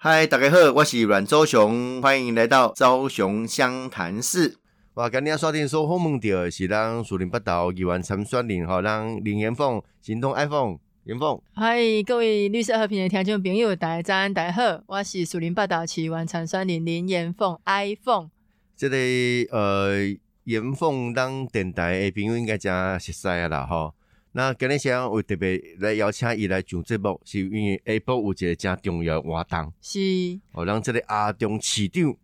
[0.00, 4.56] 嗨，大家好，我是阮周雄，欢迎来到周雄湘潭市。
[4.94, 11.42] 我今日刷电说访问到是咱树林北道议员参选人吼，咱林岩凤，行动 iPhone 延凤。
[11.52, 18.30] 嗨，各位绿色和平的听众朋友，大家早安，大家好，我是树林北道市议员参选人林岩凤 iPhone。
[18.76, 18.96] 这个
[19.50, 23.94] 呃，延凤当电台的朋友应该真熟悉啊啦吼。
[24.38, 29.98] 那今日先为特别来邀请伊来上节目，是因为下晡有一个真重要的活动，是，
[30.52, 32.14] 哦，让这个阿中市长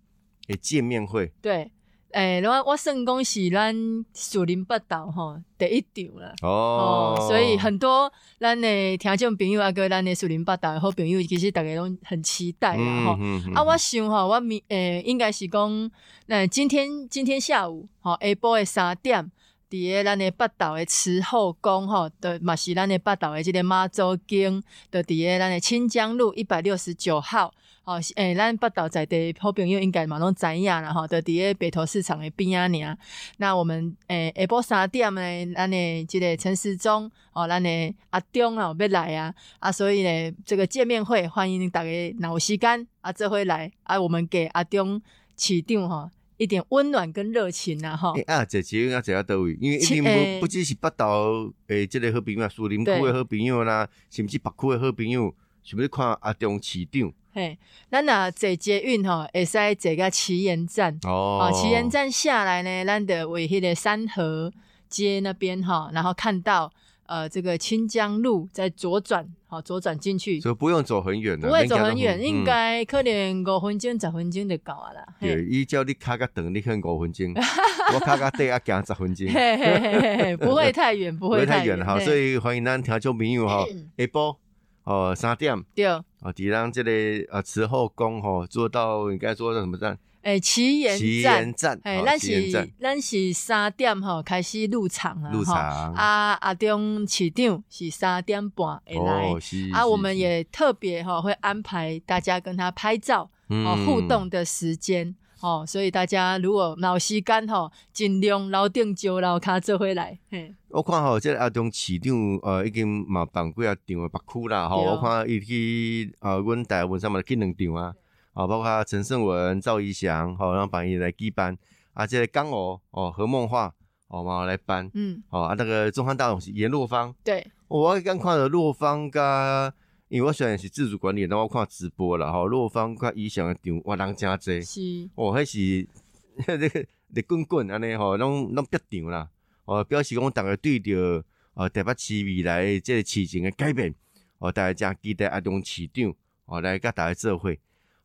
[0.46, 1.32] 的见面会。
[1.42, 1.69] 对，
[2.12, 3.74] 诶、我我算讲是咱
[4.14, 6.32] 树林北道吼第一场了。
[6.42, 8.08] 哦哦，所以很多
[8.38, 13.16] 咱的听众朋友啊，跟咱的树林北道的好朋友，其实大家拢很期待啦吼。
[13.19, 15.91] 嗯嗯啊，我想吼，我明诶、应该是讲，
[16.27, 19.33] 那今天今天下午吼下晡的三点，
[19.74, 27.52] 伫个咱的北岛的慈后宫吼，的嘛是咱的北岛的即个妈祖经，就伫个咱的清江路一百六十九号。
[27.84, 32.98] 哦，是诶、咱北岛在地好朋友应该嘛拢知影啦吼，伫个北投市场的边啊尔。
[33.36, 35.20] 那我们诶下晡三点呢，
[35.55, 45.02] 咱诶即个陈时中哦，咱诶阿中啊要来啊啊，所以呢，这个见面会欢迎大家若有时间啊，这回来啊，我们给阿中
[45.36, 48.22] 市长吼一点温暖跟热情啊吼诶。
[48.22, 57.58] 啊，这节要坐到倒位，因为一定不不只是北岛诶，即个好朋友啊，树林区对的好朋友啦，甚至北区的好朋友，想要看阿中市长嘿，
[57.90, 60.98] 咱若坐捷运吼，会使坐到旗岩站。
[61.02, 64.52] 哦哦，旗岩站下来呢，咱的为迄个三河
[64.88, 66.72] 街那边哈，然后看到
[67.06, 72.22] 呃这个清江路再左转，好左转进去，所以不用走很远的，不会走很远，嗯。
[72.22, 75.06] 应该可能五分钟、十分钟就到啊啦。
[75.20, 77.33] 对，伊叫你卡个等，你可能五分钟，
[77.94, 83.64] 我卡个短啊，行十分钟，嘿嘿嘿嘿嘿， 不会太远，不不会太远哈，所以欢迎咱听众朋友哈，
[83.96, 84.36] 下晡
[84.84, 86.91] 哦三点对，哦，伫咱这个
[87.33, 89.98] 呃慈后宫吼，做到应该说到什么站？
[90.25, 95.39] 诶，旗岩旗站岩，站，哎，好咱是咱是三点吼开始入场啊，吼。
[95.39, 95.55] 入场。
[95.95, 99.30] 啊，阿中市长是三点半会来。
[99.73, 103.86] 啊，我们也特别哈会安排大家跟他拍照哦嗯。
[103.86, 117.92] 互动的时间哦，所以大家如果有时间吼，尽量老定就老卡做回来，嘿，我看吼，即个阿中市长呃已经嘛办过啊场的北区啦吼，我看伊去呃阮台湾上嘛去两场啊，
[118.34, 121.56] 啊包括陈胜文、赵怡翔吼，然后帮伊来举办，
[121.95, 123.74] 啊这个江娥哦何梦画
[124.08, 129.73] 哦嘛来办，嗯，哦啊那个中汉大董是严若芳，对，我刚看了若芳甲，
[130.08, 134.62] 因为我虽然是自主管理，但我看直播了吼，若芳甲怡翔的场哇人真济。
[134.62, 135.88] 是，哦，迄是
[136.46, 139.28] 那个热滚滚安尼吼，拢拢逼场啦。
[139.64, 141.25] 哦，表示讲大家对着
[141.55, 143.94] 呃台北市未来的即个市情的改变，
[144.38, 146.12] 哦，大家真期待阿中市长
[146.46, 147.50] 哦来甲大家做伙。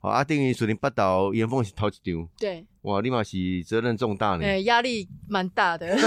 [0.02, 4.44] 哦，啊，等于树林北道严凤是头一场，对，哇，你嘛是责任重大呢。
[4.46, 5.98] 诶，压力蛮大的，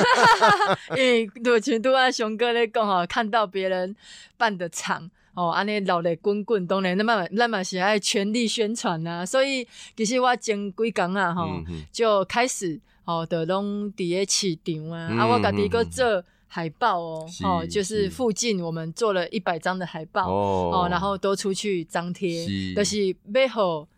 [0.96, 3.94] 因为就像拄啊熊哥咧讲吼，看到别人
[4.36, 5.10] 办的场。
[5.34, 9.66] 哦，安尼热泪滚滚，当然咱嘛咱嘛是爱全力宣传呐、所以
[9.96, 11.48] 其实我前几工啊，吼、
[11.90, 16.22] 就开始哦，就拢伫咧市场啊，嗯啊，我家己个做
[16.54, 18.10] 海报哦，是哦，就是是。
[18.10, 20.70] 附近我们做了一百张的海报哦。
[20.70, 22.74] 哦然后都出去张贴，是。
[22.74, 23.88] 就是要互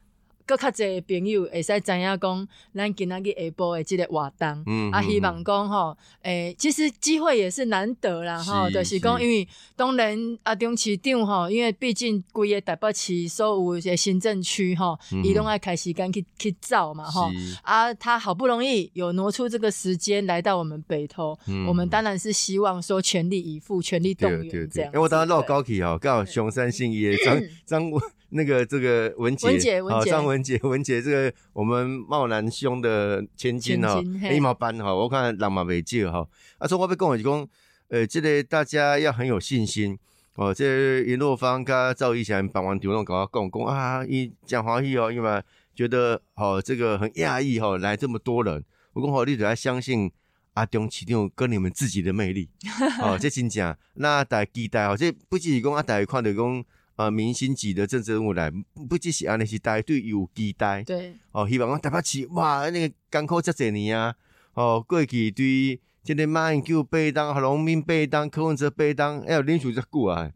[0.46, 4.48] 搁较侪朋友会使知影讲，咱今仔日下晡的即个活动。
[4.48, 17.30] 啊，嗯啊希望讲吼，诶、其实机会也是难得啦，吼，是就是讲，因为当然阿中市长吼，因为毕竟规个台北市所有些行政区吼，嗯伊拢爱开时间去去走嘛，吼。
[17.62, 24.80] 啊，他好不容易有挪出这个时间来到我们北投，嗯我们当然是希望说全力以赴、全力动员这样子。
[24.82, 28.02] 因为我当时绕高铁哦，刚好熊山信义的张张文
[28.36, 36.28] 那个这个文杰，文杰文杰好张文杰 文杰这个我们茂南兄的千金哈千金，嘿一毛班哈，我看人嘛未少哈。
[36.58, 37.48] 啊，所以我要讲的是讲，
[37.88, 39.96] 呃，这个大家要很有信心
[40.34, 40.52] 哦。
[40.52, 45.42] 这个阎若芳跟赵一翔办完场拢跟我讲讲啊，伊讲欢喜哦，因为
[45.74, 48.64] 觉得哦这个很讶异哈，来这么多人，
[48.94, 50.10] 我讲好，你得要相信。
[50.54, 52.48] 阿中市长跟你们自己的魅力，
[53.02, 53.76] 哦，这真正。
[53.94, 56.64] 那大家期待哦，这不只是讲啊，大家看到讲
[56.96, 60.82] 呃明星级的政治人物来，不不只是安尼，是大家对有期待。
[60.82, 64.14] 对哦，希望我台北市哇，那个艰苦遮侪年啊，
[64.54, 70.30] 哦，过去对即个马英九八当、郝龙斌八当、柯文哲八当，哎呦，忍受遮久啊，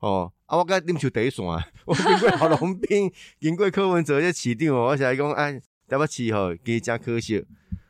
[0.00, 1.44] 哦，啊，我甲忍受第一线，
[1.84, 7.44] 我经过郝龙斌， 经过柯文哲这市长哦，我是来讲，哎，台北市吼，其实真可惜，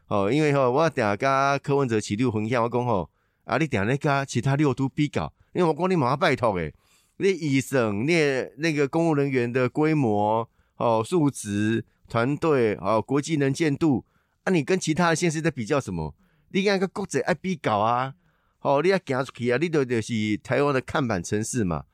[0.09, 3.09] 哦，因为吼，我定甲柯文哲市长分享，我讲吼，
[3.45, 6.75] 啊，你定咧甲其他六都比较，因为我讲你马上拜托诶，
[7.23, 8.13] 你医生、你
[8.57, 10.49] 那个公务人员的规模。
[10.79, 14.05] 哦，数值、团队、哦，国际能见度，
[14.43, 16.13] 啊，你跟其他的县市在比较什么？
[16.49, 18.15] 你看个国际爱比较啊，
[18.63, 21.85] 哦，你要行出去啊，你都就是台湾的看板城市嘛，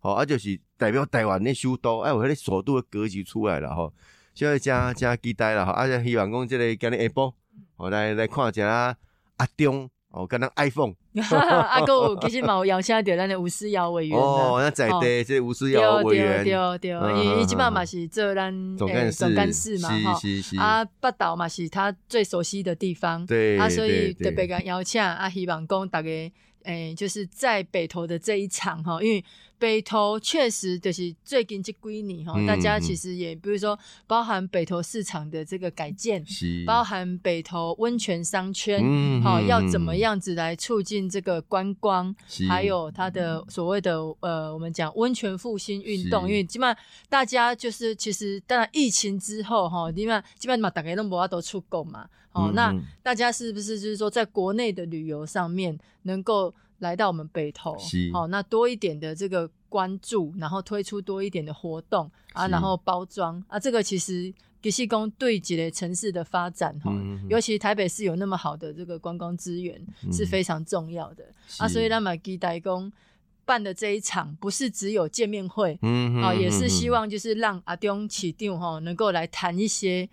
[0.00, 3.92] 哦，啊，就是代表台湾的首都，哎，有迄个首都的格局出来了吼，
[4.32, 7.34] 现在加加期待了吼，啊，希望讲这个今日下晡，
[7.76, 8.96] 我来来看一下啊
[9.36, 9.90] 阿中。
[10.10, 20.20] 哦，跟那 iPhone，啊，个有其实嘛有邀请到咱的吴思瑶委员哦，那在地这吴思瑶委员，对对对，伊伊即摆嘛是做咱总干总干事嘛，哈，
[20.58, 26.08] 啊，北岛嘛是他最熟悉的地方，对，啊，所以特别甲邀请啊，希望讲大家。
[26.64, 29.24] 诶，就是在北投的这一场哈，因为
[29.58, 36.24] 北投确实就是最近这几年哈，大家其实也比如说包含北投市场的这个改建，
[36.64, 38.80] 包含北投温泉商圈，
[39.22, 42.14] 好要怎么样子来促进这个观光，
[42.48, 52.08] 还有它的所谓的呃，我们讲温泉复兴运动，因为基本上大家就是其实当然疫情之后哈，基本上基本上嘛大家都无法都出国嘛。
[52.32, 52.72] 哦，那
[53.02, 57.76] 大家是不是就是说，在国内的旅游上面能够来到我们北投，
[58.12, 64.32] 哦，那多一点的这个关注，然后推出多一点的活动啊，然后包装啊，这个其实
[64.62, 66.92] 吉西宫对几类城市的发展哈，
[67.28, 69.80] 尤其台北市有那么好的这个观光资源
[70.12, 71.24] 是非常重要的。
[71.58, 72.92] 啊，所以那么吉代工
[73.44, 80.08] 办的这一场不是只有见面会，嗯，啊，也是希望就是让阿东起定哈，能够来谈一些。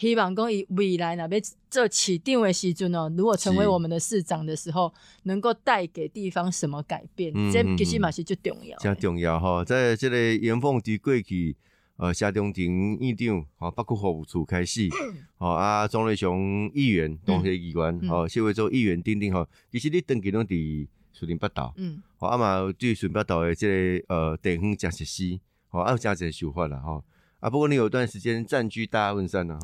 [0.00, 4.90] 希望讲伊未来若边做起定位时阵哦，如果成为我们的市长的时候，
[5.24, 7.30] 能够带给地方什么改变？
[7.52, 8.78] 这其实嘛是最重要。
[8.78, 11.54] 真重要吼，在这个严凤伫过去，
[11.96, 14.88] 呃，夏中庭院长，吼，包括服务处开始，
[15.36, 23.68] 吼啊，庄瑞雄议员、东协议员，哦，谢惠州议员等等哈，其实你登记拢伫树林北道，嗯，吼，啊嘛对树林北道的这
[24.00, 25.38] 个呃地方真实施，
[25.68, 27.04] 吼，啊有真侪想法啦，吼。
[27.40, 29.58] 啊，不过你有段时间占据大家问山了，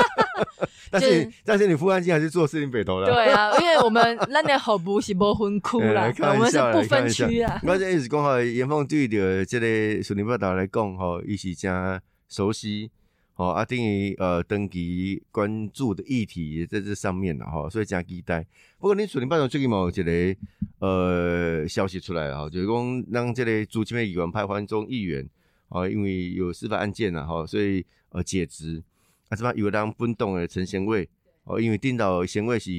[0.90, 7.58] 但是但是你富安金还是做四零北投的，对啊，因为我们那年好不是不分区啦，我们是不分区啊。
[7.66, 11.98] 我这意思讲哈，严凤对着这个四林北投来讲哈，伊是真
[12.28, 12.90] 熟悉，
[13.36, 18.44] 哦啊，等于呃登记关注的议题在这上面了哈，所以加期待。
[18.78, 20.36] 不过你四林北投最近有一个
[20.80, 25.26] 呃消息出来了哈，就是讲让这个主席的议员派环中议员。
[25.72, 28.82] 哦，因为有司法案件呐，哈，所以呃解职。
[29.28, 31.08] 啊，这边有人奔动的陈贤伟，
[31.44, 32.70] 哦，因为顶到贤伟是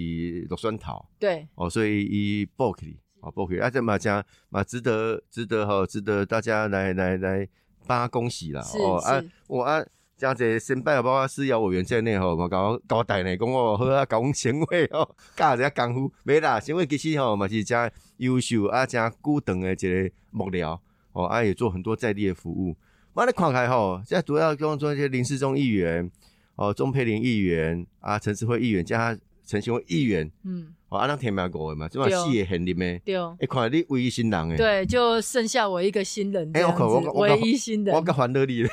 [0.48, 7.50] 落酸桃，对，哦，所以伊报起，哦报起，啊这嘛讲嘛值得值得哈，值得大家来来来
[7.88, 9.84] 帮他恭喜啦，哦啊，我啊
[10.16, 20.80] 加这申报包括司法委员在内吼，嘛搞交代呢，讲我好啊，讲贤伟哦，教一下功夫，没啦，贤伟其实吼嘛是真优秀啊，真孤长的一个幕僚。
[21.14, 22.76] 哦，啊，也做很多在地的服务。
[23.14, 26.10] 我来看开吼，现在主要跟做一些林世忠议员，
[26.56, 38.64] 哦，钟佩玲议员，啊，陈志辉议员加陈新伟议员，嗯，哦，啊，那填满过的嘛，这嘛戏也很里面，对，一看你唯一新人诶，对，就剩下我一个新人，哎，我靠，我唯一新人，我个还得你，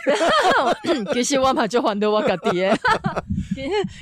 [1.12, 2.74] 其实我嘛就还得我家己诶，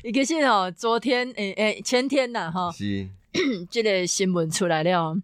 [0.12, 3.08] 其实哦，昨天诶诶，前天呐哈，是，
[3.68, 5.16] 这个新闻出来了。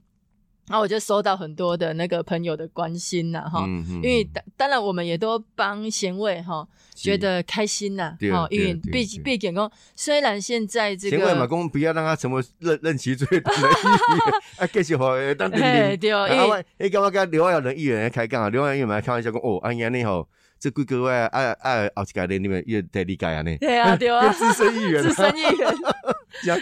[0.69, 3.67] 然后我就收到很多的那个朋友的关心呐，哈，
[4.03, 20.27] 因为当当然我们也都帮贤位哈觉得开心呐，哈，因为毕毕竟讲，虽然现在这个贤惠嘛，公不要让他成为任任期最短的议员， 啊，继续好当顶顶，对，因为你刚刚跟刘耀仁议员开讲啊，刘耀仁议员开玩笑讲，哦，安阳你好。
[20.65, 23.55] 这几个位啊啊，后一届咧，你们也得理解啊呢。
[23.59, 25.75] 对啊， 对啊，资深议员，资深议员。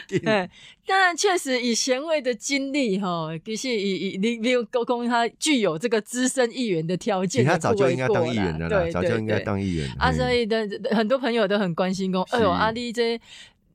[0.08, 0.50] 对，
[0.84, 9.88] 当然确实以贤惠的经历哈，其实以以你你沟通他具有这个资深议员的条件，他早就应该当议员的了，早就应该当议员。
[10.00, 13.20] 啊，所以的很多朋友都很关心讲，哎呦，阿丽这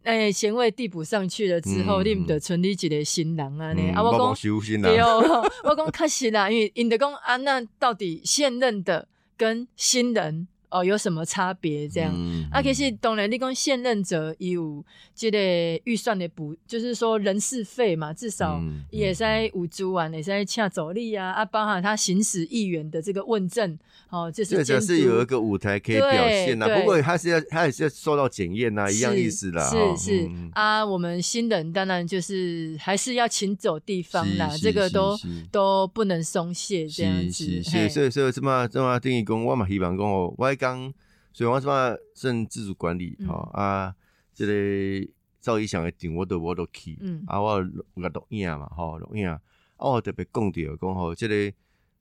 [0.03, 3.93] 哎贤惠递补上去了之后，你们得村里一个新郎啊呢？
[3.95, 9.07] 啊，我讲对哦， 我讲确实啦，因为因得讲啊，那到底现任的。
[9.37, 11.87] 跟新人哦有什么差别？
[11.87, 12.13] 这样
[12.51, 14.83] 啊，其实当然，你讲现任者有
[15.15, 15.37] 这个
[15.85, 23.77] 预算的补，就是说人事费嘛，至少也在五株啊，也在恰走力啊，啊，包含他行使议员的这个问政，
[24.09, 26.67] 哦，就是这是有一个舞台可以表现呐。
[26.77, 29.63] 不过他是要他也是要受到检验呐，一样意思啦。
[29.69, 35.17] 是是啊，我们新人当然就是还是要请走地方啦，这个都
[35.51, 37.63] 都不能松懈这样子。
[37.63, 40.93] 所以所以所以这么这么定义讲，我嘛希望讲哦，我讲，
[41.31, 43.95] 所以我什么甚自主管理哈啊，
[44.33, 45.07] 这个。
[45.39, 49.39] 赵一翔的电我都我都去，嗯啊，我有个录影嘛，吼，录影，啊，
[49.77, 51.53] 我特别讲着讲吼，这个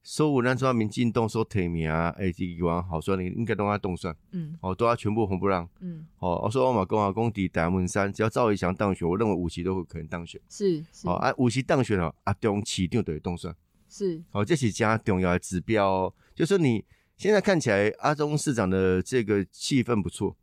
[0.03, 5.69] 所有咱中民进党所提名啊，诶，议员候选人应该都要动算，嗯哦，都要全部红不让。
[5.79, 10.41] 嗯，哦，我说我嘛讲啊，讲伫台湾山，只要赵一翔当选，我认为五席都会可能当选。
[10.49, 13.55] 是是哦，啊，五席当选哦，啊，中市长就会动算。
[13.89, 16.85] 是，哦，这是加重要的指标、哦，就说你
[17.17, 20.37] 现在看起来阿中市长的这个气氛不错，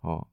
[0.00, 0.26] 哦，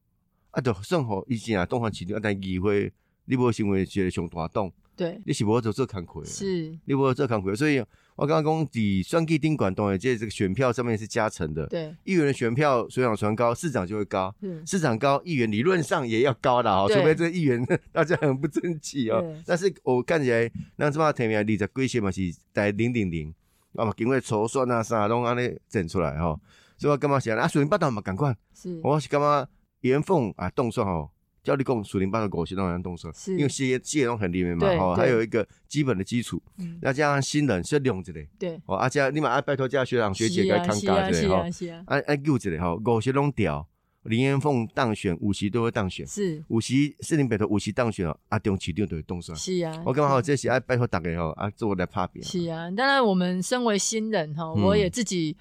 [0.49, 2.91] 啊，就算好以前啊，东方市长啊，但议会
[3.25, 7.83] 你无成为一个上大党，对，你是无做做工课的，是，你无做工课，所以
[8.15, 14.33] 我刚刚讲伫选举顶管当然这这个选票上面是加成的，对，议员的选票水涨船高，市长就会高。
[14.41, 16.97] 是，市长高，议员理论上也要高的哦，对。
[16.97, 19.21] 除非这个议员 大家很不争气哦。
[19.21, 19.43] 对。
[19.45, 22.21] 但是我看起来，咱这么提名二十几席嘛是
[22.53, 23.33] 在零零零，
[23.77, 26.39] 啊嘛经过筹算啊啥拢安尼整出来吼，
[26.77, 29.47] 所以我感觉是安尼啊，树林八道嘛共款，是，我是感觉
[29.81, 31.11] 严凤啊动算吼，
[31.43, 33.33] 叫你讲树林八道狗是当然动算，是。
[33.33, 35.03] 因为企业企业拢很里面嘛吼，对。
[35.03, 41.35] 还有一个基本的基础，嗯，那加上新人是用一个，对，哦，啊加你嘛啊拜托加学长学姐是该看啊是啊教一个吼。
[41.43, 43.67] 是啊，是啊，啊啊救一个吼，五席拢调，
[44.05, 46.05] 林彦凤当选，五席都会当选。
[46.05, 49.37] 是五席士林北投五席当选哦，啊，中市长就会动算。
[49.37, 52.23] 是啊，我刚好这是爱拜托大家哦，啊，做来拍扁。
[52.23, 55.35] 是啊，当然我们身为新人哈，嗯我也自己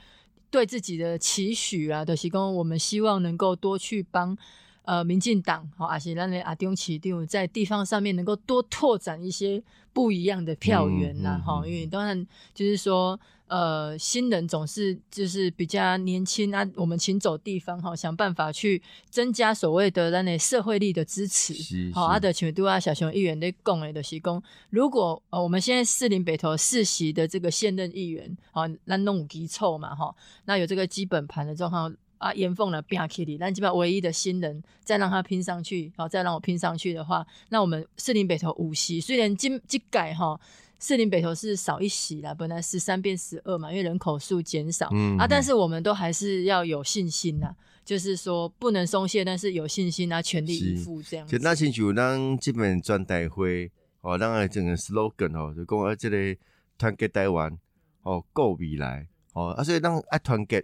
[0.50, 4.36] 对自己的期许啊，就是讲我们希望能够多去帮
[4.84, 13.18] 呃民进党哈，而且咱的阿中市长在地方上面能够多拓展一些不一样的票源呐嗯嗯哈，嗯因为当然就是说。
[13.54, 21.54] 呃，新人总是就是比较年轻啊，我们请走地方哈，想办法去增加所谓的咱的社会力的支持。
[21.92, 30.12] 好，啊，是的像拄啊小熊议员在讲的，就是讲，如果呃我们现在士林北投四席的这个现任议员，好，那弄有基凑嘛，哈，
[30.46, 40.40] 那有这个基本盘的状况啊，严凤了拼起里，咱基本上唯一的新人，再让他拼上去，好，再让我拼上去的话，那我们士林北投五席，虽然今今改哈。
[40.78, 47.54] 士林北投是少一席啦，本来十三变十二嘛，因为人口数减少、嗯啊，但是我们都还是要有信心呐，
[47.84, 51.38] 就是说不能松懈，但是有信心啊，全力以赴这样子。
[51.38, 53.70] 就那亲像咱这本专代会
[54.02, 56.36] 哦，咱的整个 slogan 哦，就讲啊，这个
[56.76, 57.56] 团结台湾
[58.02, 60.62] 哦，够未来哦，啊，所以咱爱团结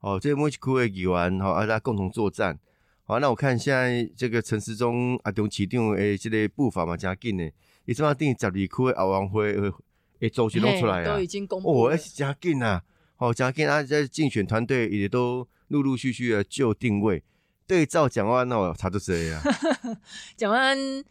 [0.00, 2.58] 哦，这每一区的议员哦，啊，大家共同作战。
[3.04, 7.52] 好，那我看现在这个陈时中啊，中市长诶，这个步伐嘛真紧的，
[7.86, 9.72] 伊即马定十二区的奥运会的
[10.18, 11.96] 的组织拢出来啊都已，经公布哦，了。
[11.96, 12.82] 那是真紧啊！
[13.16, 13.82] 哦，诚紧啊！
[13.82, 17.22] 在竞选团队也都陆陆续续的就定位，
[17.66, 19.42] 对照蒋万安哦，差不多这样。
[20.36, 21.04] 蒋万安，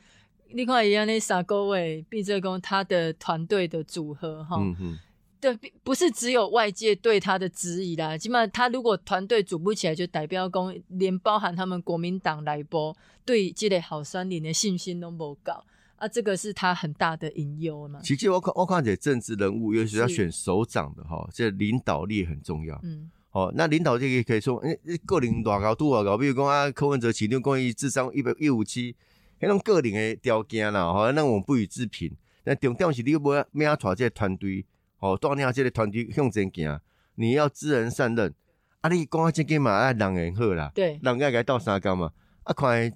[0.50, 5.00] 你看一样那三个位毕这公他的团队的组合哈，嗯哼，
[5.40, 12.96] 对，不不是只有外界对他的质疑啦，起码他如果团队组不起来，就代表公连包含他们国民党来波
[13.26, 15.64] 对这类好酸林的信心都不高
[16.00, 18.00] 啊，这个是他很大的隐忧嘛。
[18.02, 22.80] 其实我看我看这政治人物，尤其是要选首长的哈，这领导力很重要。
[22.84, 28.96] 嗯，哦，那领导力也可以说，哎、欸，个人多高多高，比如讲啊，柯文哲起定关于智商一百一五七，
[29.40, 32.12] 迄种个人的条件啦，吼，那我们不予置评。
[32.44, 34.66] 但重点是你要要要带这个团队，
[35.00, 36.80] 哦，带领这个团队向前行，
[37.16, 38.34] 你要知人善任。
[38.82, 42.12] 啊，你讲啊，这个嘛，啊，人缘好啦，对，人家该到三工嘛。
[42.44, 42.92] 啊，看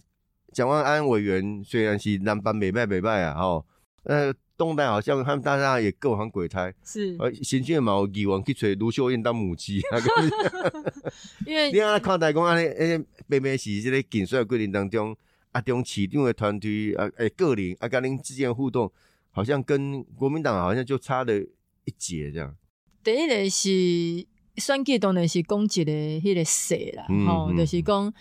[0.53, 3.65] 蒋万安委员虽然是南班北败北败啊，吼，
[4.03, 9.97] 呃，东南好像他们大家也各行鬼胎，是呃，新进的嘛有议员去找卢秀燕当母鸡，啊，
[11.45, 15.15] 因为 你安看待讲安尼，诶，明明是这个竞选的过程当中，
[15.51, 18.91] 啊，中市长的团队啊，诶，个人啊，跟恁之间的互动，
[19.31, 22.55] 好像跟国民党好像就差了一截这样。
[23.03, 24.27] 第一个是
[24.61, 28.13] 选举当然是讲一个迄个势啦，嗯吼、嗯就是讲。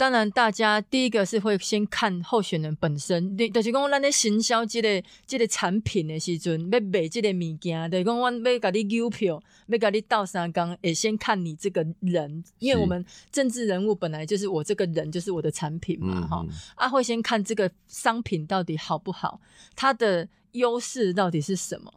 [0.00, 19.38] 当然，大家第一个是会先看候选人本身，你就是讲咱咧行销这个这个产品的时阵，要卖这个物件，就是讲我要甲你邮票，要甲你倒三缸，也先看你这个人，因为我们政治人物本来就是我这个人就是我的产品嘛，哈、嗯，啊，会先看这个商品到底好不好，
[19.76, 21.92] 它的优势到底是什么。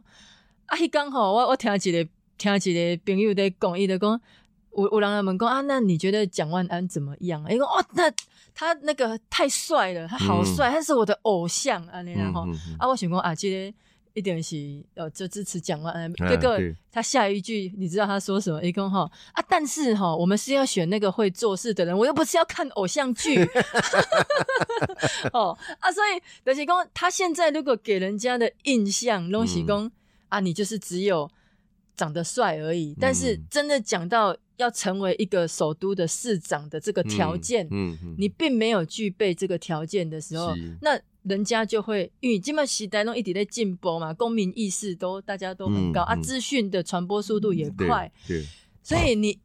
[0.66, 2.06] 啊，迄刚好我我听一个
[2.36, 4.20] 听一个朋友在讲，伊在讲，
[4.76, 7.50] 有有人来问讲啊，那你觉得蒋万安怎么样啊？
[7.50, 8.10] 伊讲哦，那
[8.54, 13.72] 他那个太帅了，他好帅，他是我的偶像啊，那然后、嗯嗯嗯啊，我想讲啊，今天
[14.14, 14.56] 一定是
[14.94, 16.10] 呃，就支持蒋万安。
[16.22, 18.62] 啊结果对他下一句，你知道他说什么？
[18.62, 23.44] 伊讲哈啊，但是哈，我们是要选那个会做事的人，我又不是要看偶像剧。
[25.32, 29.90] 哦啊，所以就是讲，他现在如果给人家的印象，拢是讲、
[30.28, 31.28] 啊，你就是只有
[31.96, 32.96] 长得帅而已。
[33.00, 33.44] 但是嗯。
[33.50, 48.44] 真的讲到要成为一个首都的市长的这个条件，嗯嗯，你并没有具备这个条件的时候，那人家就会，因为今麦时代弄一直在进步嘛，公民意识都大家都很高、啊，资讯的传播速度也快，对，
[48.82, 49.38] 所以你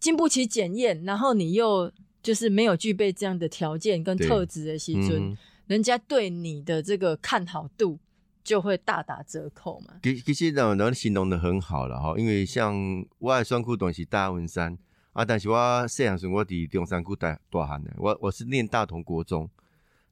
[0.00, 5.36] 经不起检验，然后你又就是没有具备这样的条件跟特质的时尊，嗯
[5.66, 7.98] 人家对你的这个看好度
[8.46, 9.94] 就会大打折扣嘛。
[10.04, 14.78] 其其实呢，人形容的很好了哈，因为像我的选区段是大文山
[15.12, 19.50] 啊，但是我细汉时我伫中山区大大汉的，我我是念大同国中。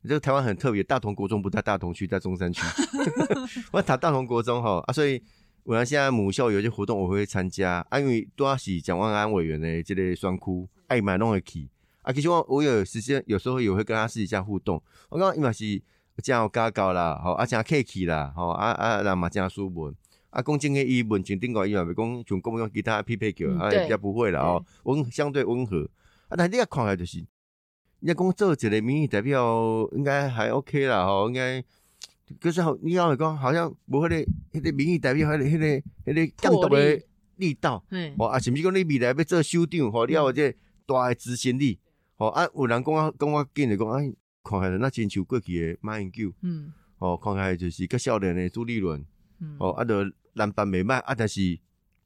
[0.02, 2.60] 这个台湾很特别，大同国中不在大同区，在中山区。
[3.70, 5.22] 我打大同国中哈啊，所以
[5.62, 11.70] 我现在母校有些活动我会参加啊，因为多少是蒋万安委员的这个双区，爱买弄会去
[12.02, 12.12] 啊。
[12.12, 15.80] 其实我我有时间有时候也会跟他私底下互动，我刚刚因为是
[16.22, 19.94] 真有家教啦，吼啊真客气啦，吼啊啊人嘛真斯文。
[20.30, 25.88] 啊，讲真个，伊文情顶个伊嘛袂讲像讲用其他匹配叫，啊嗯对比较不会啦哦，温相对温和。
[26.28, 27.24] 啊，但你也看起来就是，
[28.00, 31.62] 你讲做一个民意代表应该还 OK 啦，吼，应该。
[32.40, 34.16] 可是好，你要讲好像无迄、个
[34.58, 35.66] 迄、个民意代表迄、个迄、个
[36.12, 37.04] 迄、个监督诶
[37.36, 41.78] 力道，嗯，吼啊，甚至讲你未来要做首长，吼，你要有这个大诶执行力，
[42.16, 44.10] 吼啊，有人讲啊讲我紧就讲，哎，
[44.44, 46.72] 看起来那真像过去的马英九，嗯。
[46.98, 49.04] 哦，看起来就是较少年的朱立伦，
[49.40, 49.96] 嗯，哦啊，就
[50.34, 51.58] 蓝版袂歹啊，但是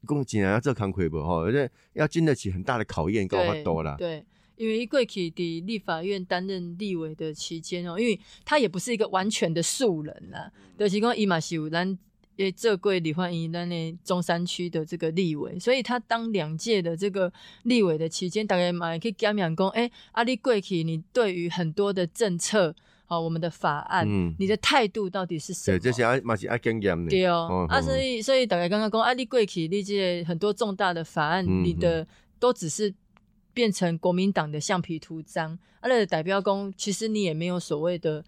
[0.05, 4.25] 讲真诶要做工课无吼，而且要经得起很大的考验，跟法度啦，对，
[4.57, 11.97] 因为过去伫立法院担任立委的期间哦，因为他也不是一个完全的素人啦，就是讲伊嘛是有咱
[12.39, 17.31] 诶这贵李焕英咱的中山区的这个立委，所以他当两届的这个
[17.63, 22.73] 立委的期间，大概嘛会去讲讲讲，诶、阿里贵体你对于很多的政策，
[23.07, 25.79] 哦，我们的法案，嗯你的态度到底是什对，么？
[25.79, 32.07] 这是爱嘛是爱经验的，对哦，啊，嗯所以所以大概刚刚讲，啊，你过去你这个很多重大的法案，嗯你的
[32.39, 32.93] 都只是
[33.53, 38.23] 变成国民党的橡皮图章，啊，那个代表公，其实你也没有所谓的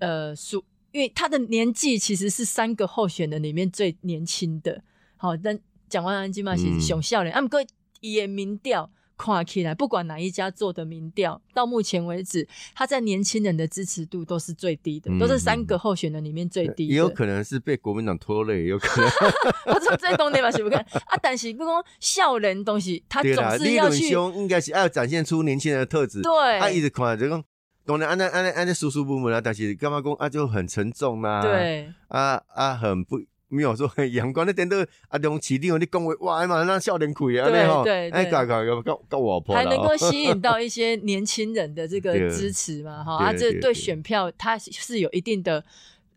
[0.00, 0.62] 呃属，
[0.96, 4.82] 因为他的年纪其实是三个候选人里面最年轻的，
[5.18, 5.58] 好，但
[5.90, 7.62] 讲完安基嘛是嗯熊笑脸，啊，不过
[8.00, 8.90] 伊的民调。
[9.18, 16.92] 看起来，不管哪一家做的民调，到目前为止，他在年轻人的支持度都是最低的，嗯都是三个候选人里面最低的。
[16.92, 19.10] 也有可能是被国民党拖累，也有可能。
[19.74, 26.20] 我说这东西嘛是不看啊，但是不讲笑人东西，他，总是要去应该是要展现出年轻人的特质。
[26.20, 27.42] 对他一直看就讲，
[27.86, 31.88] 当然安那安那安那舒舒服服啦，但是干嘛讲啊就很沉重啦、对。
[32.08, 33.18] 啊啊很不
[33.48, 34.44] 没有说很阳光。
[34.44, 45.64] 那点都啊用市长你讲话哇嘛那笑脸亏啊，对对，对哎搞搞搞搞搞我婆还能够吸引到一些年轻人的这个 支持嘛，哈啊，这对选票它是有一定的。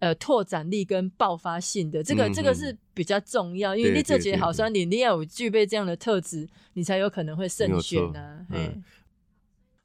[0.01, 8.39] 呃，拓展力跟爆发性的这个，嗯这个是比较重要，因为你这节好像你，你要有具备这样的特质，你才有可能会胜选啊。
[8.49, 8.82] 嗯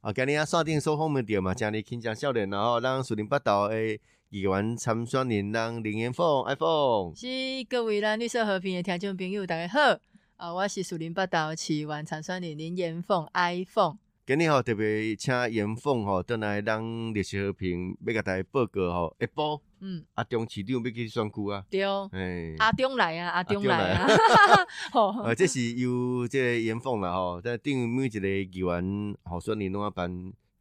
[0.05, 7.15] 啊，今日啊锁定收访问点嘛，今日轻讲笑脸，然后让树林八道诶议员参选人让林延凤 iPhone。
[7.15, 7.27] 是
[7.67, 9.99] 各位咱绿色和平的听众朋友，大家好，
[10.37, 13.97] 啊，我是树林八道市员参选人林延凤 iPhone。
[14.27, 21.83] 今日吼特别请严凤吼，倒来咱绿色和平要甲大家报告吼，下晡嗯，阿中市长要去选区啊，对。
[21.83, 22.09] 哦。
[22.11, 24.07] 诶、阿中来啊，阿中来啊。
[24.07, 30.09] 阿，吼，呃，这是由这个严凤啦吼，在顶每一个议员候选人拢要办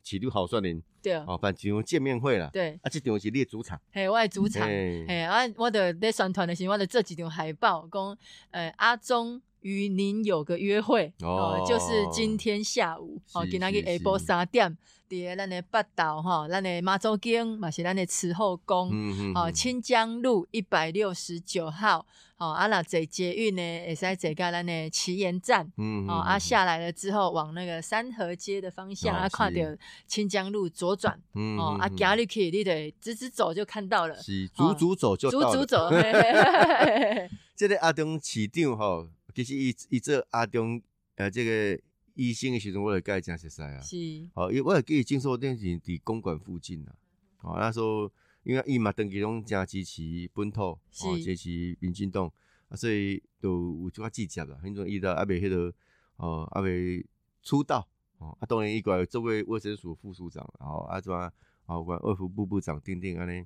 [0.03, 0.83] 市长候选人。
[1.03, 1.15] 对。
[1.15, 2.51] 哦，办一场见面会啦。
[2.53, 3.81] 对，啊，这场是你的主场。
[3.93, 5.07] 嘿，我的主场，嘿。
[5.09, 8.19] 嘿，啊，我的在宣传的时候，我的这几张海报，讲，
[8.51, 25.71] 呃，阿中与您有个约会，哦哦，就是今天下午，哦，是今仔日是下晡是三点，伫咱的北岛吼，咱的妈祖宫，嘛是咱的慈后宫，嗯哦，清江路一百六十九号，哦，啊，若坐捷运呢，会使坐到咱的旗岩站。
[25.77, 35.53] 嗯哦啊，下来了之后往那个三河街的方向，哦啊，看到是清江路左转，嗯哦啊，行入去，你得直直走就看到了，是足足走就到了。
[35.53, 35.90] 足足走，
[37.55, 40.81] 这个阿中市长吼，其实伊伊做阿中
[41.17, 41.81] 呃这个
[42.14, 43.81] 医生的时阵，我就甲伊诚熟悉啊。
[43.81, 43.96] 是，
[44.35, 46.94] 哦，因为我也记得金寿店是伫公馆附近啊。
[47.42, 48.11] 哦，那时候
[48.42, 52.31] 因为伊嘛长期拢真支持本土，哦，是支持民进党，
[52.68, 54.59] 啊，所以都有做较积极啦。
[54.62, 55.74] 迄阵伊都还未迄个，
[56.16, 57.05] 哦，还未
[57.42, 57.87] 出道，
[58.18, 61.33] 哦，啊，当然伊过来作为卫生署副署长，然后啊，怎啊，
[61.66, 63.44] 啊，管卫福部部长等等安尼。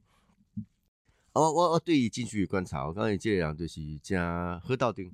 [1.32, 4.20] 啊我我我对伊进去观察，我感觉即个人就是真
[4.60, 5.10] 好斗阵，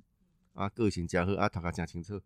[0.55, 2.19] 啊，个性真好，啊，头壳真清楚，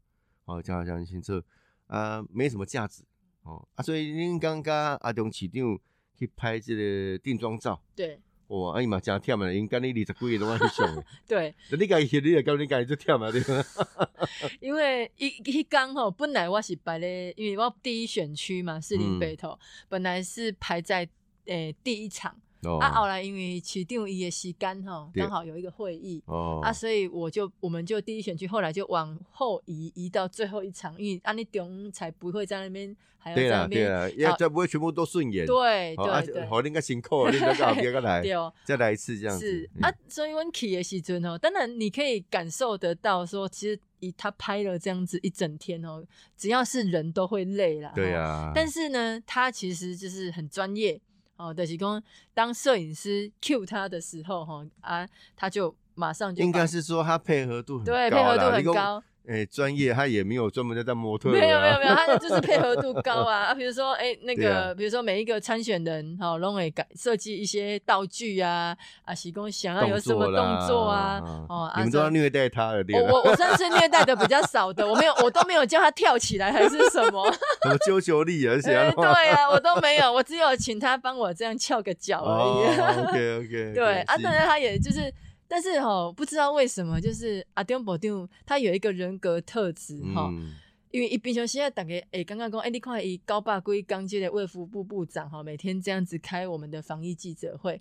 [0.48, 1.42] 哦，真真清楚，
[1.86, 3.02] 啊，没什么价值。
[3.42, 5.78] 哦啊，所以恁刚刚阿中市长
[6.18, 13.64] 去拍这个定妆照，对哇，啊伊嘛真忝啊，因干你二十几个拢爱去上， 对，那你家翕你也感觉你家己最忝啊，对吗？
[14.60, 19.58] 因为一一刚吼，本来我是排咧，因为我第一选区嘛，士林嗯北投，
[19.88, 21.08] 本来是排在
[21.44, 22.78] 诶、第一场，哦。
[22.78, 26.22] 啊，后来因为市长伊的时间吼，刚好有一个会议。
[26.26, 26.60] 哦。
[26.62, 36.46] 啊，所以我就我们就第一选区，后来就往后移，移到最后一场，因为安尼中才不会在那边还要对在那边，啦对啊，要这不会全部都顺眼，对对对。
[36.46, 39.44] 好，恁个辛苦，恁个个来， 对哦，再来一次这样子。
[39.44, 39.84] 是，嗯。
[39.84, 46.04] 啊，所以阮去的时阵哦，当然你可以感受得到说，其实以他拍了这样子一整天哦，
[46.36, 47.90] 只要是人都会累啦。
[47.90, 47.92] 哦。
[47.94, 51.00] 对啊，但是呢，他其实就是很专业
[51.38, 52.02] 哦，就是讲
[52.34, 59.02] 当摄影师 cue 他的时候哈啊，他就马上就应该是说他配合度很高对配合度很高。
[59.26, 72.82] 哎，专业他也没有专门在当模特没有没有没有，他就是配合度高啊 啊，比如说哎、那个，比如说每一个参选人哈，拢会改设计一些道具啊啊，是讲想要有什么动作啊啦哦，啊你们都要虐待他了？
[72.94, 77.30] 我我我算是虐待的比较少的，我没有我都没有叫他跳起来还是什么，
[77.62, 82.78] 什么啾啾力，而且哎对啊，我都没有，我只有请他帮我这样翘个脚而已。
[82.80, 85.12] 哦，OK OK，对啊，当然他也就是，
[85.48, 90.52] 但是哈、不知道为什么，就是阿丁伯丁他有一个人格特质哈、嗯，
[90.90, 97.80] 因为一平常现在，大家诶，刚刚讲，诶，你看伊高霸龟刚接的卫福部部长哈，每天这样子开我们的防疫记者会，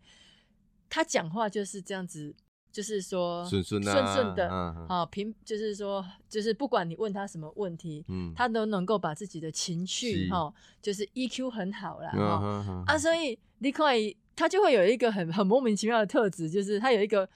[0.90, 2.34] 他讲话就是这样子，
[2.72, 12.84] 就是说顺顺啊顺顺的，嗯嗯啊，平就是说，就是不管你问他什么问题，嗯，他都能够把自己的情绪是哈，就是 EQ 很好啦嗯哈。
[12.88, 17.28] 啊，所以你看伊，他就会有一个很很莫名其妙的特质，就是他有一个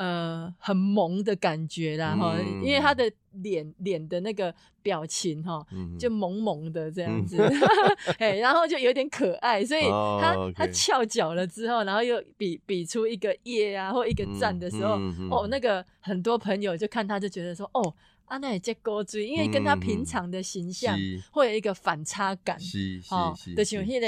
[0.00, 3.04] 呃很萌的感觉啦哈、嗯因为他的
[3.42, 5.62] 脸脸的那个表情哈。
[5.72, 7.26] 嗯就萌萌的这样嗯。
[7.26, 7.36] 子，
[8.18, 14.94] 哎、然后就有点可爱，所以哦他、他翘脚了之后，然后又比比出一个耶啊或一个赞的时候，
[15.30, 17.94] 哦，那个很多朋友就看他就觉得说，哦，
[18.30, 20.96] 啊那也接勾追，因为跟他平常的形象
[21.32, 24.06] 会有一个反差感，是是哦，是，就像迄、个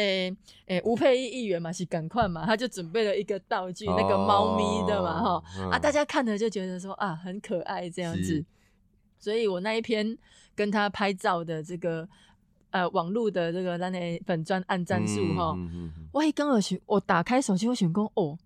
[0.67, 8.45] 诶吴佩仪议员嘛是赶快嘛，他就准备了一个道具，那个猫咪的嘛哈、哦啊，大家看了就觉得说啊很可爱这样子，
[9.19, 10.17] 所以我那一篇
[10.55, 12.09] 跟他拍照的这个
[12.71, 15.59] 呃网络的这个咱的粉砖按赞数哈，
[16.13, 18.39] 我一刚想我打开手机我选讲哦。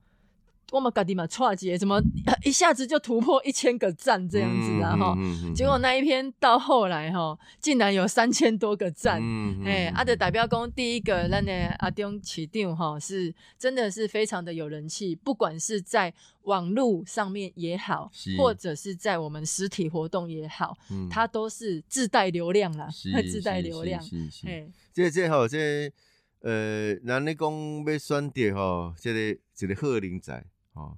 [0.72, 2.02] 我们家己嘛，错节怎么
[2.44, 4.96] 一下子就突破一千个赞这样子啊？
[4.96, 5.16] 哈、
[5.54, 22.88] 结果那一篇到后来哈，竟然有三千多个赞，嗯哎，阿的的代表公第一个，咱的阿中起定哈，是真的是非常的有人气，不管是在网络上面也好，或者是在我们实体活动也好，嗯它都是自带流量啦，
[23.30, 24.02] 自带流量，
[24.44, 25.92] 哎，这这吼这
[26.40, 29.20] 呃，那你讲要选择吼，这个
[29.58, 30.44] 一个好人才
[30.76, 30.96] 吼，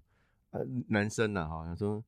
[0.50, 2.04] 啊男生呐吼，他说。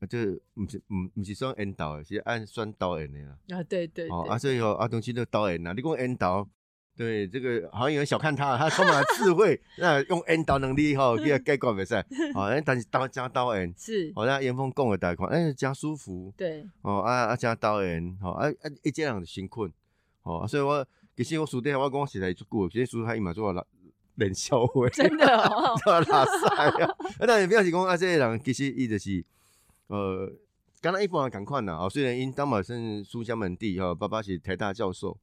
[0.00, 3.38] 啊，这毋是毋毋是算引导的，是按算导演的啦。
[3.50, 5.72] 啊，对对哦，啊，所以吼，啊，东西都导演呐。
[5.76, 6.44] 你讲引导，
[6.96, 11.94] 对这个好像有人小看他，他充满了智慧， 那用引导能力吼，给他解决袂使。
[12.34, 16.34] 哦，哎但是导加导演，是，好像严峰讲的大款，哎，加舒服。
[16.36, 19.68] 对，哦，啊啊，加导演，吼啊啊，一这人就辛苦。
[20.24, 20.84] 哦，啊所以我
[21.16, 23.64] 其实我书底下我讲实在足久，其实书他伊嘛做冷
[24.16, 26.48] 冷笑话，真的哦，做拉塞
[26.84, 26.86] 啊。
[27.18, 29.24] 啊，但是表示讲啊，这个人其实伊就是
[29.86, 30.32] 呃，
[30.80, 31.76] 敢若一般人共款啦。
[31.76, 35.16] 哦，虽然因当嘛是书香门第哈，爸爸是台大教授，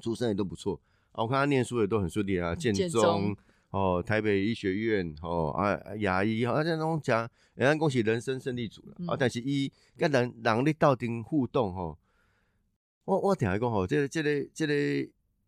[0.00, 0.80] 出身也都不错。
[1.12, 3.36] 啊，我看他念书也都很顺利啊，建建中中
[3.70, 9.16] 哦，台北医学院哦啊牙医啊，这种讲，人家恭喜人生胜利组了、啊嗯。
[9.18, 11.98] 但是伊跟人人咧斗阵互动吼，
[13.04, 14.72] 我我听伊讲吼，这个这个这个，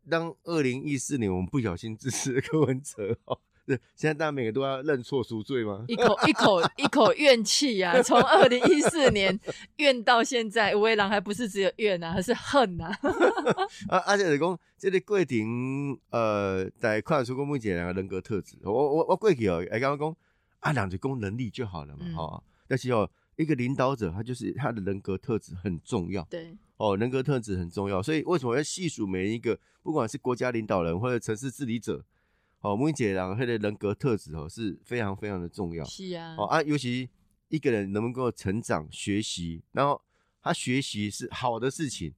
[0.09, 3.39] 当二零一四年我们不小心支持柯文哲哦。
[3.65, 5.85] 对，现在大家每个都要认错赎罪吗？
[5.87, 9.39] 一口一口一口怨气呀、从二零一四年
[9.77, 12.91] 怨到现在，吴为郎还不是只有怨啊，还是恨啊，
[13.89, 18.57] 啊，而且是讲，这个过程，呃，在看得出讲每一个人格特质。
[18.65, 20.17] 我我我过去哦，哎刚刚讲，
[20.59, 22.43] 啊，两就讲能力就好了嘛，嗯哦。
[22.67, 28.03] 但是哦，一个领导者，他就是他的人格特质很重要对，哦，人格特质很重要。
[28.03, 32.05] 所以为什么要细数每一个，不管是国家领导人或者城市治理者，
[32.61, 35.85] 哦，每一个人他的人格特质哦是非常非常的重要。
[35.85, 37.09] 是啊，哦啊，尤其
[37.51, 40.03] 一个人能不能够成长、学习，然后
[40.43, 42.13] 他学习是好的事情，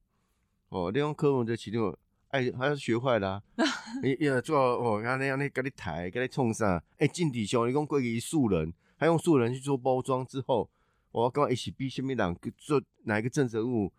[0.71, 1.95] 哦，利用科文的其中，
[2.29, 3.43] 哎，他要学坏啦、
[4.03, 6.83] 你你做哦，安尼安尼，跟你抬，跟你冲啥？
[6.97, 10.71] 哎，进底兄，你讲过于素人，他用素人去做包装之后，
[11.11, 13.93] 我感觉一起比什么人做哪一个政治人物，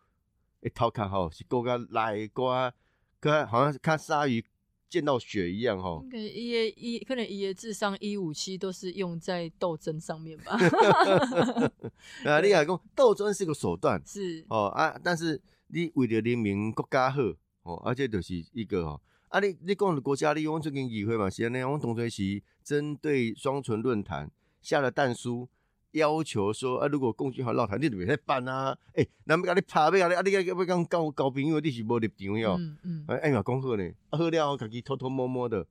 [0.66, 2.74] 会头壳吼是更加来更加，
[3.20, 4.44] 更加好像是看鲨鱼
[4.90, 6.00] 见到血一样吼。
[6.10, 10.58] 可能一的一可能一的智商一五七都是用在斗争上面吧，
[12.26, 14.02] 啊，你来讲斗争是个手段。
[14.04, 17.22] 是，哦啊，但是你为了人民国家好，
[17.62, 24.32] 哦，而且就是一个哦，啊你你讲的国家利用最近议会嘛，是安尼，我同学是针对双唇论坛
[24.64, 25.48] 下了弹书，
[25.96, 32.56] 要求说啊，如果共军好闹台，你就袂使办啊，诶、人要甲你拍，要甲你啊，你要要讲交交朋友，你是无立场哟。
[32.58, 35.66] 嗯嗯，哎哎嘛，讲好呢，啊喝了后，自己偷偷摸摸的，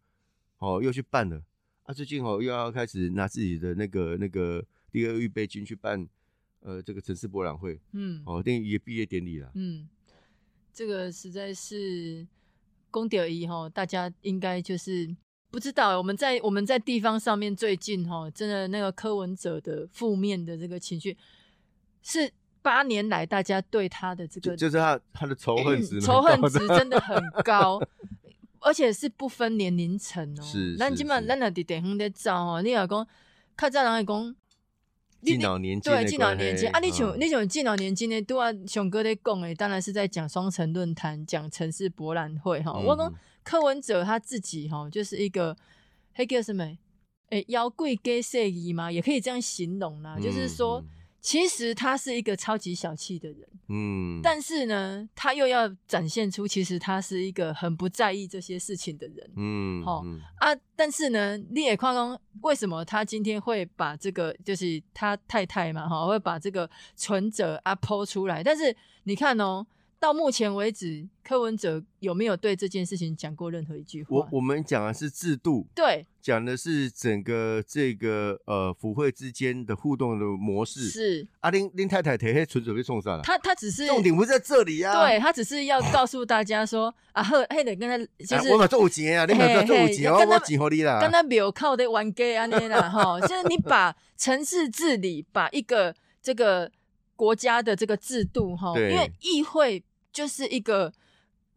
[0.58, 1.42] 哦，又去办了。
[1.84, 6.08] 啊，最近哦又要开始拿自己的那个那个第二预备军去办，
[6.60, 9.50] 呃，这个城市博览会，嗯哦，等于也毕业典礼了。
[9.54, 9.86] 嗯，
[10.72, 12.26] 这个实在是
[12.90, 15.14] 公屌一哈，大家应该就是
[15.54, 15.96] 不知道。
[15.96, 21.16] 我们在我们在地方上面最近哈，真的那个柯文哲的负面的这个情绪，
[22.02, 22.28] 是
[22.60, 27.80] 八年来大家对他的这个就就是他他的仇恨值蛮仇恨值真的很 高，
[28.58, 30.42] 而且是不分年龄层哦。
[30.42, 33.06] 是是咱今晚是咱若伫地方在走哦，你若讲，
[33.56, 34.36] 较早人会讲。
[35.26, 42.72] 你敬老年间的对敬老年间啊，你像嗯你像敬老年间的，拄啊熊哥在讲的，当然是在讲双城论坛，讲城市博览会哈。
[42.74, 45.56] 我讲嗯柯文哲他自己哈，就是一个
[46.16, 46.64] 迄叫什么？
[47.30, 50.18] 诶，妖贵给色衣嘛，也可以这样形容啦。
[50.18, 50.88] 就是说，嗯
[51.24, 53.48] 其实他是一个超级小气的人。
[53.68, 60.54] 嗯，但是呢，他又要展现出其实他是一个很不在意这些事情的人、嗯好嗯啊。
[60.76, 68.44] 但是呢，你也看讲为什么他今天会把这个就是他太太嘛哈，会把这个存折啊剖出来？
[68.44, 69.66] 但是你看哦，
[70.04, 74.16] 到目前为止，柯文哲有没有对这件事情讲过任何一句话？
[74.16, 80.90] 我我们讲的是制度，对讲的是整个这个呃府会之间的互动的模式。
[80.90, 85.08] 是啊，林林太太提黑纯准备送上了，他他只是重点不是在这里呀、啊。
[85.08, 91.00] 对他只是要告诉大家说啊，呵，嘿得跟他就是啊我嘛做有钱啊，你嘛做有钱，我嘿嘿我钱给你啦。
[91.00, 96.70] 跟他庙靠的玩 gay 啊那啦哈， 就是你把城市治理，把一个这个
[97.16, 99.82] 国家的这个制度哈，因对为议会
[100.14, 100.90] 就是一个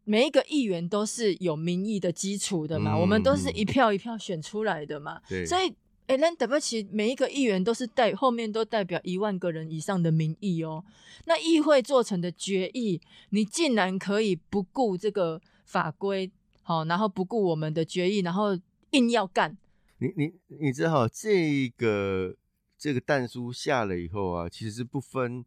[0.04, 5.74] 每一个议员都是有民意的基础的嘛，嗯我们都是一票一票选出来的嘛，所以。
[6.08, 10.82] 哎，那对不起，每一个议员都是代后面都代表一万个人以上的民意哦。
[11.26, 18.58] 那议会做成的决议，你竟然可以不顾这个法规，好，然后不顾我们的决议，然后
[18.92, 19.58] 硬要干，
[19.98, 22.38] 你你你知道这个
[22.78, 25.44] 这个弹书下了以后啊，其实是不分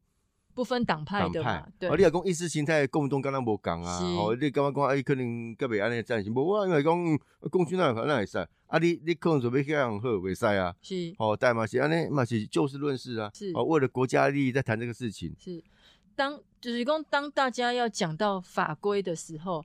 [0.60, 1.88] 不分党派的嘛，，对。
[1.88, 7.18] 啊，你若讲意识形态共动，刚刚无讲啊，哦，你感觉讲哎，可能个别安尼战是无啊，因为讲嗯
[7.50, 11.14] 共军那那会使，啊，你你可能准备这样好袂使啊，是。
[11.18, 13.50] 哦，但嘛是安尼嘛是就事论事啊，是。
[13.54, 15.64] 哦，为了国家利益在谈这个事情，是，
[16.14, 19.64] 当就是讲当大家要讲到法规的时候，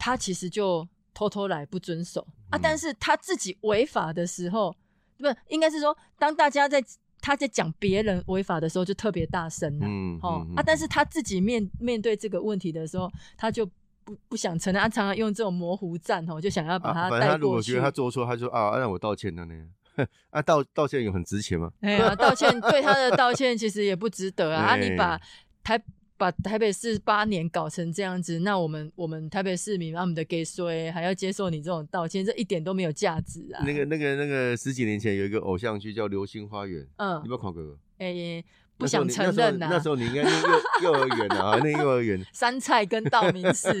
[0.00, 2.26] 他其实就偷偷来不遵守。
[2.50, 2.60] 啊，嗯。
[2.60, 4.74] 但是他自己违法的时候，
[5.16, 6.82] 不应该是说，当大家在
[7.20, 13.66] 他在讲别人违法的时候，就特别大声了、嗯，哦、嗯啊，但是他自己面面对这个问题的时候，他就
[14.04, 17.42] 不不想承认，他常常用这种模糊战哦，就想要把啊，它反正他带过去。
[17.42, 19.54] 如果觉得他做错，他就啊，让我道歉了呢。
[20.30, 21.70] 啊，道道歉有很值钱吗？
[21.80, 24.68] 哎呀，道歉对他的道歉其实也不值得啊！
[24.72, 25.20] 啊，你 把
[25.62, 25.78] 台
[26.20, 33.64] 把台北市八年搞成这样子，那我们我们台北市民他们的给税还要接受你这种道歉，这一点都没有价值啊！
[33.64, 37.62] 那个那个那个十几年前有一个偶像剧叫《流星花园》，嗯你有没有看过？
[37.96, 38.44] 哎、
[38.76, 40.42] 不想承认呐、那时候那时候你应该念
[40.82, 42.22] 幼幼儿园啊， 那幼儿园。
[42.34, 43.72] 山菜跟道明寺，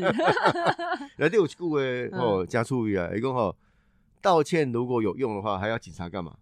[1.16, 3.54] 然后有一句话嗯哦，加注意啊，一共吼
[4.22, 6.34] 道歉如果有用的话，还要警察干嘛？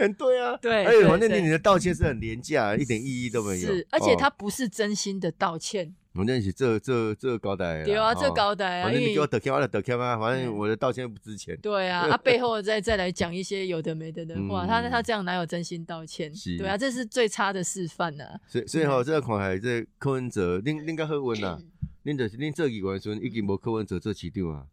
[0.00, 3.66] 很对啊，对而且反正你的道歉是很廉价，一点意义都没有。
[3.66, 11.56] 是，而且哦他不是真心的道歉，反正是这这这高台，对啊，这哦高台啊，反正你给我得 Q 啊，得 Q 啊，反正嗯我的道歉不值钱。
[11.60, 16.34] 对啊，他、背后再再来讲一些有的没的的话，他嗯他这样哪有真心道歉？
[16.34, 18.40] 是对啊，这是最差的示范呐、啊。
[18.46, 21.58] 所以所以吼，这个看来这柯文哲，恁恁较好运啦，
[22.04, 24.64] 恁就是恁做议员的时阵已经无柯文哲做市长啊。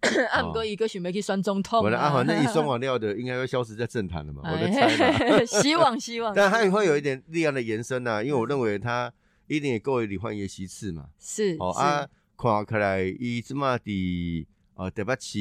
[0.30, 9.12] 啊，不过伊个想要去选总统完了啊，反正一双 完料的应该会消失在政坛了嘛，我的猜 希望希望，但他也会有一点力量的延伸呐、因为我认为他
[9.48, 11.06] 一定也够李焕爷席次嘛。
[11.18, 11.56] 是是。
[11.58, 12.06] 哦啊，
[12.36, 15.38] 看起来伊即嘛伫呃台北市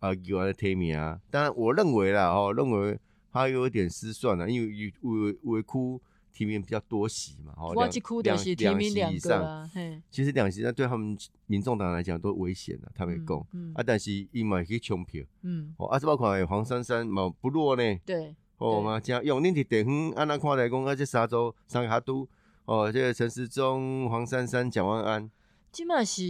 [0.00, 2.98] 呃议员的提名啊，当然我认为啦，哦，认为
[3.32, 6.00] 他有一点失算了，因为有有有的区
[6.32, 9.70] 提名比较多席嘛，哦，两我这哭就是提两名两席以上，
[10.10, 11.16] 其实两席那对他们
[11.46, 17.82] 民众党来讲都危险了，他们讲、嗯啊，但是伊嘛可以冲票，嗯，哦，啊，这包括黄珊珊嘛不弱呢。
[18.04, 22.28] 对，哦嘛，这样用恁伫地方安那看来讲，啊，这沙洲三个哈都。
[22.66, 25.28] 哦，这个陈时中、黄珊珊、蒋万安，
[25.72, 26.22] 基本是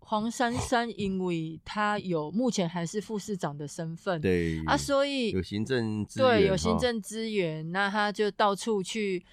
[0.00, 9.24] 黄珊珊，因为他有目前还是副市长的身份，对啊，所以有行政资源，对有行政资源，那他就到处去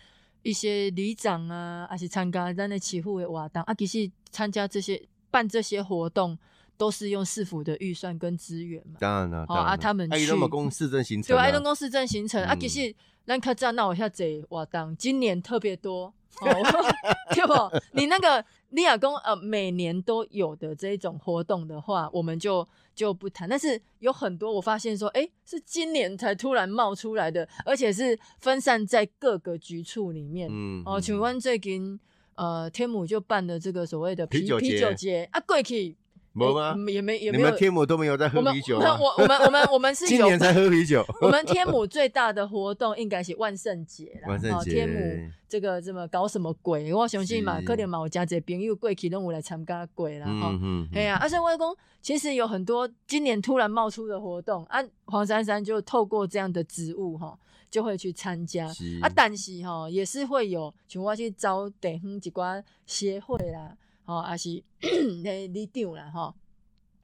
[0.44, 3.62] 一些里长啊，还是参加咱的起户的活动。
[3.64, 6.38] 啊，其实参加这些办这些活动，
[6.78, 8.98] 都是用市府的预算跟资源嘛。
[9.00, 12.60] 当然了，啊他们啊，伊去拢嘛讲市政行程对，啊，爱东公市政行程、啊，嗯。
[12.60, 16.14] 其实咱较早那我下这活动，今年特别多。
[16.40, 16.48] 哦，
[17.34, 17.54] 对不？
[17.92, 23.48] 你那个你雅公呃，每年都有的这一种活动的话，我们就就不谈。
[23.48, 30.50] 但是有很多我发现说，哎，是今年才突然冒出来的，而且是分散在各个局处里面。
[30.52, 32.00] 嗯，哦，请问最近
[32.36, 35.96] 呃，天母就办的这个所谓的啤啤酒节啤酒节啊，过去
[36.34, 36.76] 没吗？
[36.88, 37.58] 诶也没也没有你们。
[37.58, 38.98] 天母都没有在喝啤酒啊？
[39.00, 46.94] 我我们我们我们是今年才喝啤酒， 我们天母最大的活动应该是万圣节啦，万圣节哦天母这个这么搞什么鬼？
[46.94, 57.38] 我相信嘛，可能嘛有加这朋友过去拢有来参加过啦，哈、嗯嗯，哎呀，而且我讲，其实有很多今年突然冒出的活动，啊，黄珊珊就透过这样的职务哈，
[57.70, 58.66] 就会去参加。
[59.02, 64.64] 啊，但是哈也是会有，像我去找地方一寡协会啦，吼，也是
[65.26, 66.34] 诶里长啦，吼，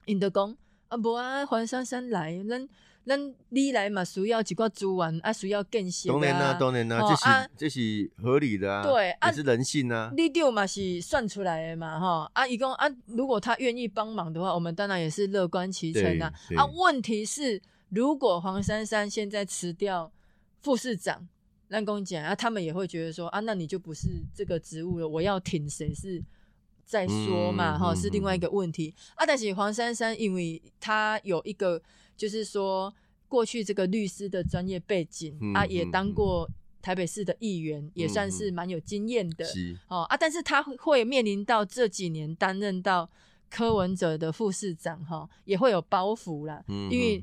[0.06, 0.56] 因就讲
[0.88, 2.68] 啊，无啊，黄珊珊来，咱
[3.06, 6.54] 咱你来嘛，需要一寡资源啊，需要建设当然啦，啊。
[6.60, 16.34] 当然啦，哦这啊是这是合理的啊，对啊也是人性啊，里长嘛是算出来的嘛，吼啊，伊讲啊，如果他愿意帮忙的话，我们当然也是乐观其成啊。
[16.58, 20.12] 啊，问题是如果黄珊珊现在辞掉
[20.62, 21.28] 副市长，
[21.70, 26.22] 咱公讲啊，他们也会觉得说啊，那你就不是这个职务了，我要挺谁是
[26.88, 29.26] 再说嘛，哈、是另外一个问题啊。
[29.26, 31.80] 但是黄珊珊因为她有一个
[32.15, 32.91] 就是说
[33.28, 36.50] 过去这个律师的专业背景、嗯啊，也当过
[36.82, 39.43] 台北市的议员，也算嗯是蛮有经验的。
[39.43, 43.10] 是哦啊，但是他会面临到这几年担任到
[43.50, 46.63] 柯文哲的副市长哈、也会有包袱啦。
[46.69, 47.21] 嗯因为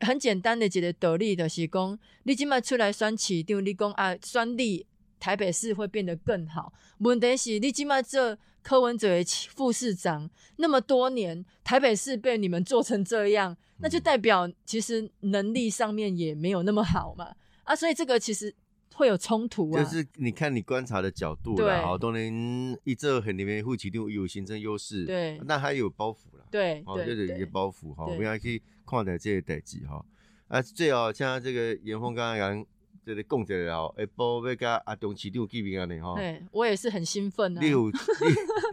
[0.00, 4.84] 很简单的一个道理就是讲，你今麦出来选市长，你讲啊选你
[5.18, 6.72] 台北市会变得更好。
[6.98, 9.08] 问题是你今麦这柯文哲
[9.54, 17.34] 副市长那么多年，台北市被你们做成这样，那就代表其实能力上面也没有那么好嘛。
[17.64, 18.54] 啊，所以这个其实
[18.94, 19.82] 会有冲突啊。
[19.82, 26.44] 就是你看你观察的角度对啦，好多人一这很里面副市长有行政优势，对那还有包袱啦，
[26.86, 30.04] 哦，对对就是一个包袱哈，我们要去看待这些代志哈。
[30.48, 32.66] 啊，最好像这个严峰刚刚讲，
[33.06, 37.60] 这个讲一下哦，下晡要甲阿中市长见面安尼吼，对，我也是很兴奋啊。
[37.62, 37.92] 你有你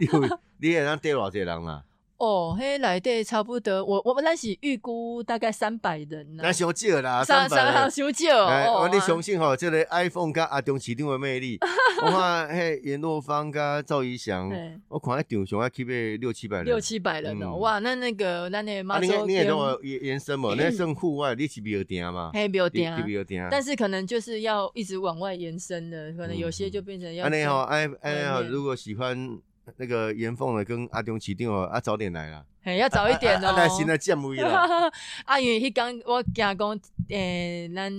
[0.00, 1.84] 你有你会当带偌济人啦？
[2.24, 7.74] 哦，嘿，来对，差不多，我我们那是预估大概三百人呢、那伤少啦，三三百人。
[7.74, 8.80] 三小少哎，哦。
[8.80, 11.58] 我你相信吼，这个 iPhone 跟阿中市场的魅力，
[12.02, 22.30] 我看嘿严若芳跟赵怡翔，嘿我看迄场上要起码六七百人，六七百人哦，嗯哇，那那个咱的啊，马洲你看你也跟跟我延延伸嘛，那算户外，你是比较定嘛？
[22.32, 23.46] 嘿没有你点啊你，比较定。
[23.50, 29.38] 但是可能就是要一直往外延伸的，可能有些就变成要在安尼吼，哎哎吼，外面如果喜欢
[29.76, 33.56] 那个严凤的跟阿中起定哦，啊早点来啦， 嘿要早一点哦啊。
[33.56, 34.90] 来先来占位啦。
[35.24, 37.90] 啊，因为迄天我惊讲，诶、咱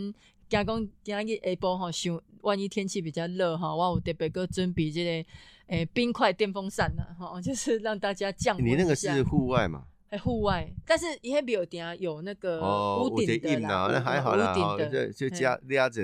[0.47, 0.65] 惊讲
[1.04, 5.30] 今日下晡吼，想万一天气比较热哈，我有特别个准备这个
[5.67, 9.86] 诶、冰块电风扇呐，哈， 就是让大家降温你那个是户外嘛？
[10.10, 16.04] 哎户外，但是伊迄没有顶有那个哦，屋顶的啦，印啊，那还好屋啦，吼，顶的，就就嘿加俩着，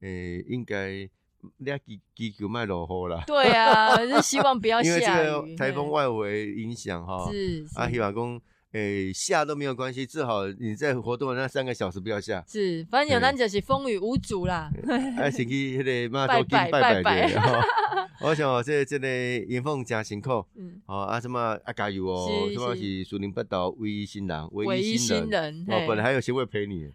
[0.00, 1.06] 诶，应该
[1.58, 5.44] 俩机机球卖落雨啦，对啊，是希望不要因为这下个。
[5.56, 7.26] 台风外围影响哈。
[7.26, 8.40] 嘿是啊，希望讲
[8.72, 12.44] 诶下都没有关系，至好你在活动的那三个小时不要下。
[12.46, 14.70] 是，反正有咱就是风雨无阻啦。
[15.16, 17.32] 啊，先去迄个妈祖 拜拜拜拜
[18.20, 20.44] 我想哦，这这个严凤真辛苦。
[20.56, 25.64] 嗯，哦啊，什么啊加油哦，是什么是是树林北岛唯一新人，唯唯一新一新人。
[25.68, 26.90] 哦，本来还有协会陪你。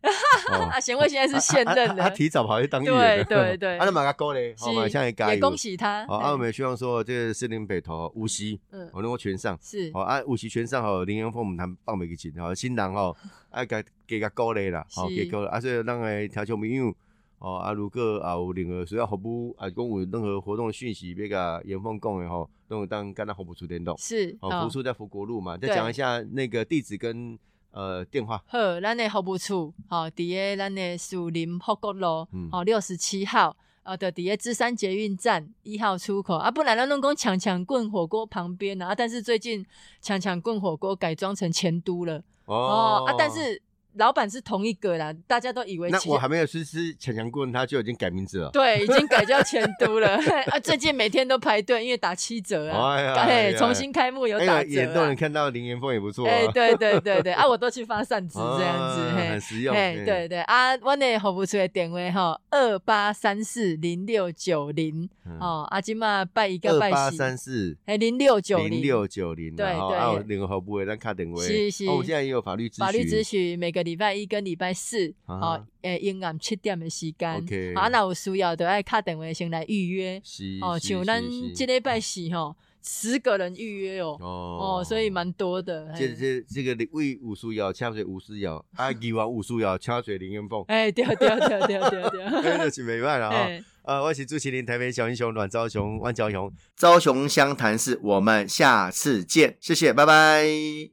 [0.52, 3.38] 哦啊，贤惠现在是现任的他，提早跑去当议对员对。
[3.38, 5.34] 对对啊，那马个高嘞，好嘛，是现在加油。
[5.36, 6.06] 也恭喜他。
[6.08, 9.58] 好，啊，我嘿们也希望说这个士林北投无锡，嗯我能够全上。
[9.62, 13.16] 是好啊，有时全上好，林阳峰我们谈放袂记钱，吼，新郎哦，
[13.50, 16.94] 啊，加给个鼓励啦，吼，是加鼓励，啊，所以咱诶听众朋友，
[17.40, 23.98] 哦，啊，如果啊有任何需要服务，啊，讲有任何活动的讯息，要甲严峰讲的吼，都有当跟他服务处联动。
[23.98, 27.38] 是，哦，服务处在福国路嘛，再讲一下那个地址跟
[27.74, 28.42] 呃电话。
[28.48, 36.50] 好，咱的服务处，吼，伫个咱的树林福国路嗯，吼，六十七号，啊，就底下芝山捷运站一号出口啊。
[36.50, 39.66] 不然咱拢讲强强棍火锅旁边啊，但是最近
[40.02, 43.62] 强强棍火锅改装成前都了哦啊，但是
[43.96, 48.50] 老板是同一个啦，大家都以为那我还没有实施强强顾问，他就已经改名字了。
[48.52, 50.18] 对，已经改叫前都了
[50.52, 50.60] 啊！
[50.60, 55.16] 最近每天都排队，因为打七折啊，哎呀哎哎，呀重新开幕有哎呀，打折眼都能啊。
[55.16, 56.32] 看到林岩峰也不错啊。
[56.32, 59.74] 哎，对对对对，啊， 我都去发扇子这样子，啊很实用。
[59.76, 71.46] 嘿，嘿对，对啊，我那服务处的电位哈，二八三四零六九零嗯哦，阿金嘛拜一个二拜二，八三四哎，零六九零六九零，对对还有联合服务的咱卡电位。
[71.46, 72.86] 是是哦，我现在也有法律咨询。
[72.86, 75.36] 法律咨询每个礼拜一跟礼拜四，啊。
[75.36, 77.36] 哦，诶，阴暗七点的时间。
[77.36, 81.30] OK，啊，那有需要就爱打电话先来预约，是哦，是像咱是。
[81.30, 84.80] 是这礼拜四吼，十个人预约哦，哦。
[84.80, 86.16] 哦，所以蛮多的，这嘿。
[86.16, 93.46] 这这个为武术要掐水武术要，啊，以往武术要掐水林元凤，哎，对对对对对对，哎，就是没办了啊。
[93.46, 100.46] 嘿呃，我是朱麒麟，台北小英雄阮昭雄、万昭雄，昭雄湘潭市，我们下次见，谢谢，拜拜。